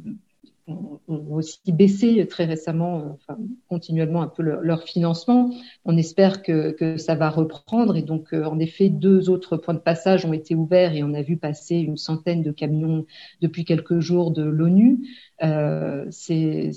ont 0.68 1.36
aussi 1.36 1.72
baissé 1.72 2.26
très 2.28 2.46
récemment, 2.46 3.16
enfin, 3.16 3.38
continuellement 3.68 4.22
un 4.22 4.28
peu 4.28 4.44
leur, 4.44 4.84
financement. 4.84 5.52
On 5.86 5.98
espère 5.98 6.42
que, 6.42 6.98
ça 6.98 7.16
va 7.16 7.30
reprendre 7.30 7.98
et 7.98 8.02
donc 8.02 8.34
euh, 8.34 8.46
en 8.46 8.60
effet 8.60 8.90
deux 8.90 9.30
autres 9.30 9.58
points 9.58 9.74
de 9.74 9.80
passage 9.80 10.26
ont 10.26 10.34
été 10.34 10.56
ouverts 10.56 10.96
et 10.96 11.04
on 11.04 11.14
a 11.14 11.22
vu 11.22 11.38
passer 11.38 11.76
une 11.76 11.98
centaine 11.98 12.44
de 12.44 12.52
camions 12.52 13.06
depuis 13.42 13.66
quelques 13.66 14.00
jours 14.00 14.32
de 14.32 14.44
l'ONU. 14.44 15.00
Euh, 15.44 16.06
c'est 16.12 16.72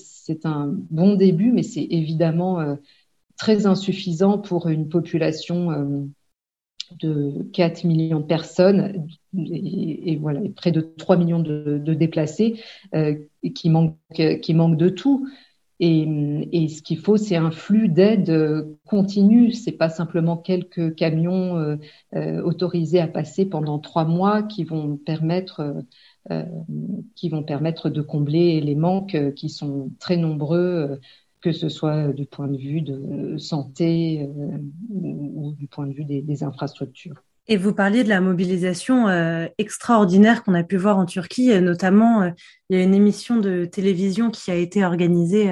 un 0.45 0.75
bon 0.91 1.15
début, 1.15 1.53
mais 1.53 1.63
c'est 1.63 1.87
évidemment 1.89 2.61
euh, 2.61 2.75
très 3.37 3.67
insuffisant 3.67 4.39
pour 4.39 4.69
une 4.69 4.89
population 4.89 5.71
euh, 5.71 6.07
de 7.01 7.43
4 7.53 7.85
millions 7.85 8.21
de 8.21 8.27
personnes 8.27 9.07
et, 9.37 10.17
voilà 10.17 10.41
près 10.55 10.71
de 10.71 10.81
3 10.81 11.17
millions 11.17 11.41
de, 11.41 11.95
déplacés 11.95 12.63
euh, 12.95 13.15
qui 13.55 13.71
manquent 13.71 13.97
qui 14.41 14.55
de 14.55 14.89
tout. 14.89 15.29
Et, 15.79 16.07
et 16.53 16.69
ce 16.69 16.81
qu'il 16.81 16.99
faut 16.99 17.19
c'est 17.19 17.37
un 17.37 17.51
flux 17.51 17.89
d'aide 17.89 18.67
continu. 18.87 19.53
C'est 19.53 19.73
pas 19.73 19.91
simplement 19.91 20.39
quelques 20.39 20.95
camions 20.95 21.77
euh, 22.15 22.43
autorisés 22.43 23.01
à 23.01 23.09
passer 23.09 23.45
pendant 23.45 23.79
trois 23.79 24.07
mois 24.07 24.43
qui 24.43 24.65
vont 24.65 24.97
permettre 24.97 25.85
qui 27.15 27.29
vont 27.29 27.45
permettre 27.45 27.89
de 27.89 28.01
combler 28.01 28.61
les 28.61 28.75
manques 28.75 29.17
qui 29.35 29.49
sont 29.49 29.93
très 30.01 30.17
nombreux 30.17 30.99
que 31.47 31.53
ce 31.53 31.69
soit 31.69 32.09
du 32.09 32.27
point 32.27 32.49
de 32.49 32.57
vue 32.57 32.81
de 32.81 33.37
santé 33.39 34.29
euh, 34.29 34.59
ou, 34.91 35.53
du 35.57 35.69
point 35.69 35.87
de 35.87 35.93
vue 35.93 36.05
des, 36.05 36.43
infrastructures. 36.43 37.23
Et 37.47 37.57
vous 37.57 37.73
parliez 37.73 38.03
de 38.03 38.09
la 38.09 38.21
mobilisation 38.21 39.07
euh, 39.07 39.47
extraordinaire 39.57 40.43
qu'on 40.43 40.55
a 40.55 40.65
pu 40.65 40.77
voir 40.77 40.99
en 40.99 41.07
Turquie, 41.07 41.61
notamment 41.61 42.23
euh, 42.23 42.31
il 42.69 42.77
y 42.77 42.81
a 42.81 42.83
une 42.83 42.97
émission 42.97 43.37
de 43.37 43.65
télévision 43.65 44.33
qui 44.33 44.51
a 44.51 44.57
été 44.57 44.85
organisée 44.85 45.49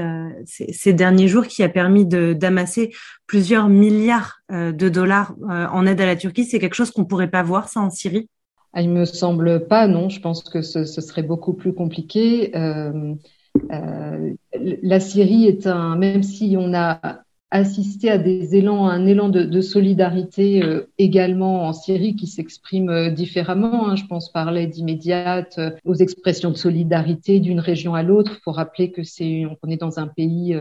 ces, 0.47 0.93
derniers 0.93 1.29
jours 1.29 1.47
qui 1.47 1.63
a 1.63 1.69
permis 1.69 2.05
d'amasser 2.05 2.93
plusieurs 3.29 3.69
milliards 3.69 4.41
de 4.51 4.89
dollars 4.89 5.37
en 5.49 5.87
aide 5.87 6.01
à 6.01 6.07
la 6.07 6.17
Turquie. 6.17 6.45
C'est 6.45 6.59
quelque 6.59 6.75
chose 6.75 6.91
qu'on 6.91 7.05
pourrait 7.05 7.31
pas 7.31 7.45
voir 7.45 7.69
ça 7.69 7.79
en 7.79 7.91
Syrie? 7.91 8.29
Ah, 8.73 8.83
il 8.83 8.91
me 8.91 9.05
semble 9.05 9.69
pas, 9.69 9.87
non. 9.87 10.09
Je 10.09 10.19
pense 10.19 10.43
que 10.43 10.61
ce, 10.61 10.85
ce 10.85 11.01
serait 11.01 11.23
beaucoup 11.23 11.55
plus 11.55 11.73
compliqué. 11.73 12.51
Euh, 12.57 13.15
la 13.63 15.01
Syrie 15.01 15.47
est 15.47 15.67
un, 15.67 15.97
même 15.97 16.23
si 16.23 16.57
on 16.59 16.75
a 16.75 17.25
assisté 17.55 18.11
à 18.11 18.19
des 18.19 18.57
élans, 18.57 18.89
un 18.89 19.07
élan 19.07 19.29
de, 19.29 19.45
de 19.45 19.61
solidarité 19.61 20.61
euh, 20.65 20.91
également 20.99 21.69
en 21.69 21.73
Syrie 21.73 22.17
qui 22.17 22.27
s'exprime 22.27 22.91
euh, 22.91 23.11
différemment. 23.11 23.89
Hein. 23.89 23.97
Je 23.97 24.07
pense 24.07 24.33
par 24.33 24.51
l'aide 24.51 24.77
immédiate 24.77 25.61
aux 25.85 25.95
expressions 25.95 26.51
de 26.51 26.57
solidarité 26.57 27.39
d'une 27.39 27.61
région 27.61 27.95
à 27.95 28.03
l'autre. 28.03 28.33
Il 28.35 28.43
faut 28.43 28.51
rappeler 28.51 28.91
que 28.91 29.05
c'est, 29.05 29.45
on 29.63 29.71
est 29.71 29.77
dans 29.77 30.01
un 30.01 30.09
pays 30.09 30.59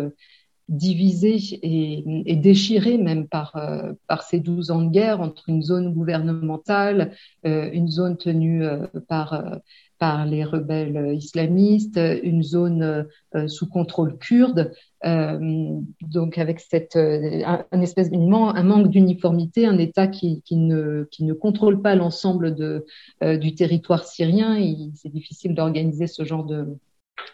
divisé 0.70 1.38
et, 1.64 2.32
et, 2.32 2.36
déchiré 2.36 3.00
même 3.00 3.28
par, 3.28 3.60
par 4.08 4.22
ces 4.22 4.40
12 4.40 4.70
ans 4.70 4.82
de 4.84 4.92
guerre 4.92 5.20
entre 5.20 5.50
une 5.50 5.64
zone 5.64 5.94
gouvernementale, 5.94 7.16
une 7.44 7.90
zone 7.90 8.18
tenue 8.18 8.64
par 9.10 9.60
par 10.04 10.26
les 10.26 10.44
rebelles 10.44 11.16
islamistes, 11.16 11.98
une 12.24 12.44
zone 12.44 13.08
euh, 13.36 13.48
sous 13.48 13.70
contrôle 13.70 14.18
kurde, 14.18 14.74
euh, 15.06 15.80
donc 16.02 16.38
avec 16.38 16.60
cette 16.60 16.98
euh, 16.98 17.42
un, 17.72 17.82
espèce 17.82 18.12
manque 18.12 18.90
d'uniformité, 18.90 19.66
un 19.66 19.78
État 19.78 20.08
qui, 20.08 20.42
qui, 20.42 20.58
ne 20.58 21.08
qui 21.10 21.24
ne 21.24 21.32
contrôle 21.32 21.82
pas 21.82 21.96
l'ensemble 21.96 22.54
du 22.54 23.56
territoire 23.56 24.04
syrien. 24.04 24.58
C'est 24.94 25.08
difficile 25.08 25.56
d'organiser 25.56 26.08
ce 26.08 26.26
genre 26.26 26.44
de 26.44 26.78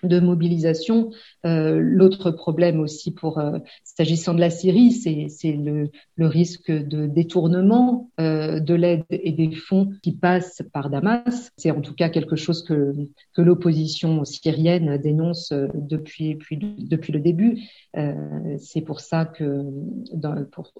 de 0.03 0.19
mobilisation. 0.19 1.11
Euh, 1.45 1.79
L'autre 1.79 2.31
problème 2.31 2.79
aussi 2.79 3.11
pour 3.11 3.39
euh, 3.39 3.59
s'agissant 3.83 4.33
de 4.33 4.39
la 4.39 4.49
Syrie, 4.49 4.91
c'est 4.91 5.51
le, 5.51 5.89
risque 6.17 6.71
de 6.71 7.07
détournement 7.07 8.09
euh, 8.19 8.59
de 8.59 8.73
l'aide 8.73 9.03
et 9.09 9.31
des 9.31 9.51
fonds 9.51 9.89
qui 10.03 10.13
passent 10.13 10.61
par 10.73 10.89
Damas. 10.89 11.51
C'est 11.57 11.71
en 11.71 11.81
tout 11.81 11.93
cas 11.93 12.09
quelque 12.09 12.35
chose 12.35 12.63
que, 12.63 12.93
l'opposition 13.37 14.25
syrienne 14.25 14.97
dénonce 14.97 15.53
depuis, 15.73 16.37
le 16.49 17.19
début. 17.19 17.61
C'est 18.57 18.81
pour 18.81 18.99
ça 18.99 19.23
que 19.23 19.63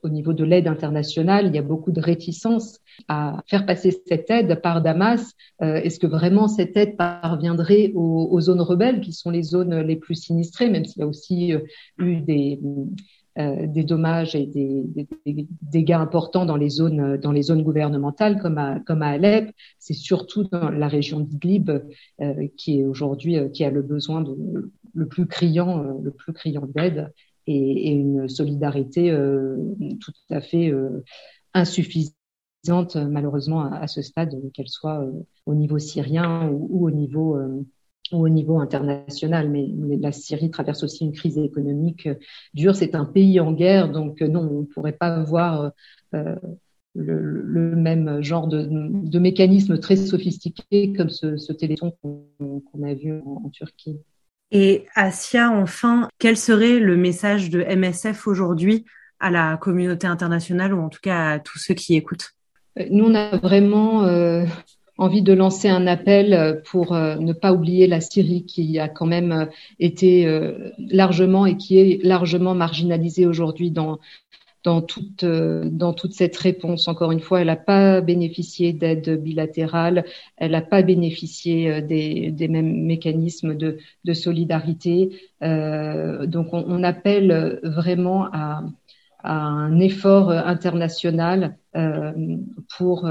niveau 0.04 0.34
de 0.34 0.44
l'aide 0.44 0.68
internationale, 0.68 1.48
il 1.48 1.56
y 1.56 1.58
a 1.58 1.62
beaucoup 1.62 1.94
de 1.94 2.02
réticence 2.02 2.80
à 3.08 3.42
faire 3.48 3.66
passer 3.66 3.98
cette 4.06 4.30
aide 4.30 4.62
par 4.62 4.82
Damas. 4.82 5.32
Est-ce 5.62 6.00
que 6.00 6.08
vraiment 6.08 6.50
cette 6.50 6.76
aide 6.76 6.98
parviendrait 6.98 7.94
aux 7.96 8.42
zones 8.42 8.62
rebelles? 8.62 8.89
Qui 9.02 9.14
sont 9.14 9.30
les 9.30 9.44
zones 9.44 9.80
les 9.82 9.96
plus 9.96 10.16
sinistrées, 10.16 10.70
même 10.70 10.86
s'il 10.86 11.02
y 11.02 11.04
a 11.04 11.08
aussi 11.08 11.54
euh, 11.54 11.60
eu 12.00 12.18
des, 12.22 12.60
euh, 13.40 13.68
des 13.68 13.84
dommages 13.84 14.36
et 14.36 14.48
des, 14.48 15.08
dégâts 15.62 15.94
importants 15.94 16.46
dans 16.46 16.58
les 16.58 16.70
zones 16.70 17.16
dans 17.18 17.32
les 17.32 17.44
zones 17.44 17.64
gouvernementales 17.64 18.42
comme 18.42 18.58
à 18.58 18.80
comme 18.82 19.02
à 19.02 19.10
Alep. 19.10 19.52
C'est 19.78 19.94
surtout 19.94 20.44
dans 20.46 20.70
la 20.70 20.88
région 20.88 21.22
d'Idlib 21.22 21.70
euh, 21.70 22.48
qui 22.58 22.80
est 22.80 22.86
aujourd'hui 22.86 23.38
euh, 23.38 23.48
qui 23.48 23.64
a 23.64 23.70
le 23.70 23.82
besoin 23.82 24.26
le 24.94 25.08
plus 25.08 25.26
criant 25.26 25.84
euh, 25.84 25.94
le 26.02 26.12
plus 26.12 26.34
criant 26.34 26.68
d'aide 26.76 27.14
et, 27.48 27.92
une 27.92 28.28
solidarité 28.28 29.12
tout 30.00 30.12
à 30.30 30.42
fait 30.42 30.72
insuffisante 31.54 32.96
malheureusement 32.96 33.72
à, 33.72 33.88
ce 33.88 34.04
stade, 34.04 34.36
qu'elle 34.54 34.68
soit 34.68 35.04
au 35.48 35.56
niveau 35.56 35.80
syrien 35.80 36.50
ou 36.52 36.86
au 36.86 36.92
niveau 36.92 37.40
au 38.12 38.30
niveau 38.30 38.60
international, 38.60 39.50
mais, 39.50 39.68
la 40.00 40.12
Syrie 40.12 40.50
traverse 40.50 40.84
aussi 40.84 41.06
une 41.06 41.12
crise 41.12 41.38
économique 41.38 42.08
euh, 42.08 42.16
dure. 42.54 42.76
C'est 42.76 42.96
un 42.96 43.06
pays 43.06 43.40
en 43.40 43.52
guerre, 43.52 43.90
donc 43.90 44.22
euh, 44.22 44.28
non, 44.28 44.42
on 44.42 44.62
ne 44.62 44.66
pourrait 44.66 44.94
pas 44.94 45.24
voir 45.24 45.72
euh, 46.14 46.36
le, 46.96 47.76
même 47.76 48.22
genre 48.22 48.48
de, 48.48 48.68
de, 48.70 49.20
mécanisme 49.20 49.80
très 49.80 49.96
sophistiqué 49.96 50.94
comme 50.94 51.10
ce, 51.10 51.38
ce 51.38 51.54
téléthon 51.54 51.94
qu'on 52.02 52.84
a 52.84 52.94
vu 52.94 53.20
en, 53.26 53.50
Turquie. 53.50 53.98
Et 54.52 54.86
Asia, 54.96 55.52
enfin, 55.52 56.10
quel 56.18 56.36
serait 56.36 56.80
le 56.80 56.98
message 56.98 57.50
de 57.50 57.62
MSF 57.62 58.28
aujourd'hui 58.28 58.86
à 59.20 59.30
la 59.30 59.58
communauté 59.58 60.08
internationale 60.08 60.74
ou 60.74 60.82
en 60.82 60.90
tout 60.90 61.02
cas 61.02 61.34
à 61.34 61.40
tous 61.40 61.60
ceux 61.60 61.76
qui 61.76 61.96
écoutent? 61.96 62.32
Nous, 62.90 63.06
on 63.06 63.14
a 63.14 63.38
vraiment 63.38 64.06
envie 65.00 65.22
de 65.22 65.34
lancer 65.34 65.70
un 65.70 65.88
appel 65.88 66.34
euh, 66.34 66.54
pour 66.70 66.94
euh, 66.94 67.16
ne 67.16 67.34
pas 67.34 67.54
oublier 67.54 67.88
la 67.88 68.02
Syrie 68.02 68.44
qui 68.46 68.78
a 68.80 68.90
quand 68.90 69.06
même 69.06 69.32
euh, 69.32 69.46
été 69.80 70.28
largement 70.78 71.46
et 71.46 71.58
qui 71.58 71.80
est 71.80 72.04
largement 72.04 72.54
marginalisée 72.54 73.26
aujourd'hui 73.26 73.72
dans 73.72 74.00
dans 74.66 74.82
toute 74.82 75.24
dans 75.24 75.94
toute 75.94 76.14
cette 76.14 76.36
réponse. 76.36 76.90
Encore 76.90 77.14
une 77.14 77.22
fois, 77.22 77.40
elle 77.40 77.48
n'a 77.48 77.56
pas 77.56 78.02
bénéficié 78.02 78.74
d'aide 78.74 79.22
bilatérale, 79.24 80.04
elle 80.36 80.52
n'a 80.52 80.62
pas 80.62 80.82
bénéficié 80.82 81.82
des, 81.82 82.48
mêmes 82.50 82.86
mécanismes 82.86 83.56
de, 83.56 83.78
solidarité. 84.14 85.12
Donc, 85.42 86.48
on, 86.52 86.84
appelle 86.84 87.62
vraiment 87.64 88.26
à, 88.34 88.64
un 89.24 89.80
effort 89.80 90.30
international 90.32 91.56
pour 92.78 93.10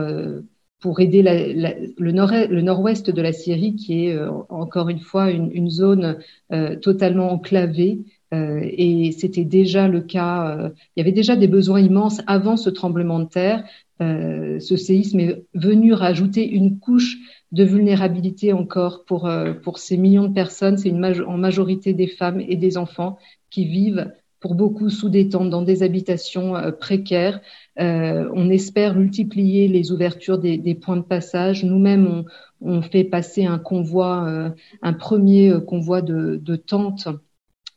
pour 0.80 1.00
aider 1.00 1.22
la, 1.22 1.34
la, 1.52 1.74
le, 1.96 2.12
nord 2.12 2.32
le 2.48 2.60
nord-ouest 2.62 3.10
de 3.10 3.22
la 3.22 3.32
Syrie, 3.32 3.74
qui 3.74 4.06
est 4.06 4.14
euh, 4.14 4.30
encore 4.48 4.88
une 4.88 5.00
fois 5.00 5.30
une, 5.30 5.50
une 5.52 5.70
zone 5.70 6.18
euh, 6.52 6.76
totalement 6.76 7.32
enclavée. 7.32 8.00
Euh, 8.34 8.60
et 8.62 9.12
c'était 9.12 9.44
déjà 9.44 9.88
le 9.88 10.00
cas. 10.00 10.56
Euh, 10.56 10.68
il 10.94 11.00
y 11.00 11.02
avait 11.02 11.12
déjà 11.12 11.34
des 11.34 11.48
besoins 11.48 11.80
immenses 11.80 12.20
avant 12.26 12.56
ce 12.56 12.70
tremblement 12.70 13.18
de 13.20 13.28
terre. 13.28 13.64
ce 14.00 14.76
séisme 14.76 15.20
est 15.20 15.44
venu 15.54 15.92
rajouter 15.92 16.48
une 16.48 16.78
couche 16.78 17.16
de 17.50 17.64
vulnérabilité 17.64 18.52
encore 18.52 19.04
pour 19.06 19.28
pour 19.62 19.78
ces 19.78 19.96
millions 19.96 20.28
de 20.28 20.34
personnes. 20.34 20.76
C'est 20.78 20.90
une 20.90 21.04
en 21.26 21.38
majorité 21.38 21.94
des 21.94 22.06
femmes 22.06 22.40
et 22.40 22.56
des 22.56 22.76
enfants 22.76 23.18
qui 23.50 23.64
vivent 23.64 24.12
pour 24.40 24.54
beaucoup 24.54 24.90
sous 24.90 25.08
détente 25.08 25.50
dans 25.50 25.62
des 25.62 25.82
habitations 25.82 26.54
précaires. 26.78 27.40
on 27.76 28.50
espère 28.50 28.94
multiplier 28.94 29.68
les 29.68 29.92
ouvertures 29.92 30.38
des, 30.38 30.58
des 30.58 30.74
points 30.74 30.96
de 30.96 31.02
passage. 31.02 31.64
Nous-mêmes, 31.64 32.06
on, 32.06 32.24
on, 32.60 32.82
fait 32.82 33.04
passer 33.04 33.44
un 33.44 33.58
convoi, 33.58 34.52
un 34.82 34.92
premier 34.92 35.52
convoi 35.66 36.02
de, 36.02 36.40
de 36.42 36.56
tentes 36.56 37.08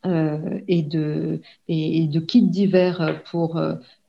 et 0.05 0.83
de, 0.83 1.41
et, 1.67 2.07
de 2.07 2.19
kits 2.19 2.47
d'hiver 2.47 3.21
pour 3.29 3.59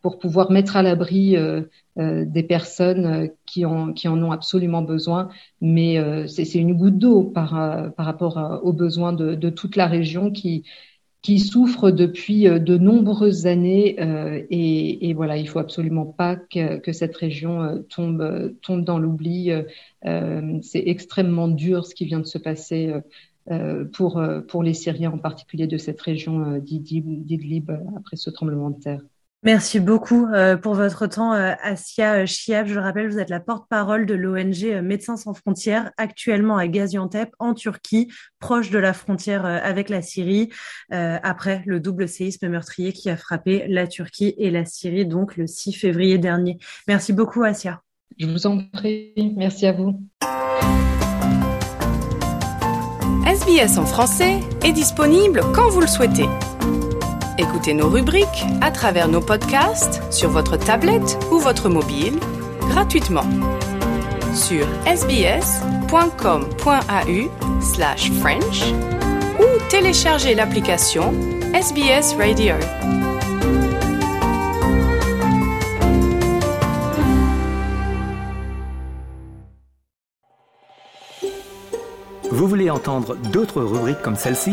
pour 0.03 0.19
pouvoir 0.19 0.51
mettre 0.51 0.77
à 0.77 0.83
l'abri 0.83 1.37
euh, 1.37 1.63
euh, 1.99 2.25
des 2.27 2.43
personnes 2.43 3.07
euh, 3.07 3.27
qui 3.47 3.65
en, 3.65 3.93
qui 3.93 4.09
en 4.09 4.21
ont 4.23 4.33
absolument 4.33 4.83
besoin. 4.83 5.29
Mais 5.61 5.97
c'est 6.29 6.55
une 6.55 6.75
goutte 6.75 6.99
d'eau 6.99 7.23
par, 7.23 7.51
par 7.95 8.07
rapport 8.07 8.61
aux 8.65 8.73
besoins 8.73 9.13
de, 9.13 9.35
de, 9.35 9.51
toute 9.51 9.77
la 9.77 9.87
région 9.87 10.31
qui, 10.31 10.65
qui 11.23 11.39
souffre 11.39 11.91
depuis 11.91 12.45
de 12.45 12.77
nombreuses 12.77 13.47
années. 13.47 13.97
Et, 14.51 15.09
et, 15.09 15.15
voilà, 15.15 15.37
il 15.37 15.49
faut 15.49 15.61
absolument 15.61 16.07
pas 16.07 16.37
que, 16.37 16.79
que 16.79 16.93
cette 16.93 17.17
région 17.17 17.85
tombe, 17.89 18.55
tombe 18.63 18.85
dans 18.85 18.99
l'oubli. 18.99 19.51
c'est 20.03 20.83
extrêmement 20.87 21.49
dur 21.49 21.87
ce 21.87 21.95
qui 21.95 22.05
vient 22.07 22.21
de 22.21 22.27
se 22.27 22.39
passer. 22.39 22.93
pour, 23.93 24.23
pour 24.49 24.63
les 24.63 24.75
Syriens, 24.75 25.13
en 25.13 25.19
particulier 25.19 25.67
de 25.67 25.77
cette 25.77 26.01
région 26.01 26.59
d'Idlib 26.59 27.71
après 27.97 28.17
ce 28.17 28.31
tremblement 28.31 28.71
de 28.71 28.81
terre. 28.81 29.01
Merci 29.45 29.81
beaucoup 29.81 30.27
euh, 30.27 30.57
pour 30.57 30.75
votre 30.75 31.09
temps, 31.09 31.33
euh, 31.33 31.55
Asia 31.61 32.27
Chiab. 32.27 32.69
Je 32.69 32.75
le 32.75 32.81
rappelle, 32.81 33.09
vous 33.09 33.19
êtes 33.19 33.29
la 33.29 33.41
porte-parole 33.41 34.07
de 34.07 34.15
l'ONG 34.15 34.65
euh, 34.65 34.83
Médecins 34.83 35.17
sans 35.17 35.35
frontières, 35.35 35.91
actuellement 35.97 36.57
à 36.57 36.69
Gaziantep, 36.69 37.31
en 37.41 37.53
Turquie, 37.53 38.09
proche 38.39 38.71
de 38.71 38.79
la 38.79 38.93
frontière 38.93 39.45
avec 39.45 39.89
la 39.89 40.03
Syrie, 40.03 40.51
après 40.91 41.63
le 41.67 41.81
double 41.81 42.09
séisme 42.09 42.49
meurtrier 42.49 42.93
qui 42.93 43.09
a 43.11 43.17
frappé 43.17 43.67
la 43.69 43.87
Turquie 43.87 44.35
et 44.37 44.51
la 44.51 44.65
Syrie, 44.65 45.07
donc 45.07 45.37
le 45.37 45.47
6 45.47 45.73
février 45.73 46.19
dernier. 46.19 46.59
Merci 46.89 47.13
beaucoup, 47.13 47.43
Asia. 47.43 47.83
Je 48.19 48.27
vous 48.27 48.47
en 48.47 48.59
prie. 48.73 49.13
Merci 49.37 49.67
à 49.67 49.73
vous. 49.73 50.01
SBS 53.27 53.79
en 53.79 53.87
français 53.87 54.41
est 54.65 54.73
disponible 54.73 55.41
quand 55.55 55.69
vous 55.71 55.81
le 55.81 55.87
souhaitez. 55.87 56.27
Écoutez 57.43 57.75
nos 57.75 57.89
rubriques 57.89 58.45
à 58.61 58.71
travers 58.71 59.09
nos 59.09 59.21
podcasts 59.21 60.01
sur 60.13 60.31
votre 60.31 60.57
tablette 60.57 61.19
ou 61.33 61.41
votre 61.41 61.69
mobile 61.69 62.21
gratuitement 62.69 63.27
sur 64.33 64.65
sbs.com.au 64.87 65.91
slash 67.61 68.13
French 68.13 68.63
ou 69.41 69.45
téléchargez 69.69 70.37
l'application 70.37 71.13
SBS 71.53 72.15
Radio. 72.17 72.55
Vous 82.31 82.47
voulez 82.47 82.71
entendre 82.71 83.17
d'autres 83.33 83.63
rubriques 83.63 84.01
comme 84.01 84.17
celle-ci? 84.17 84.53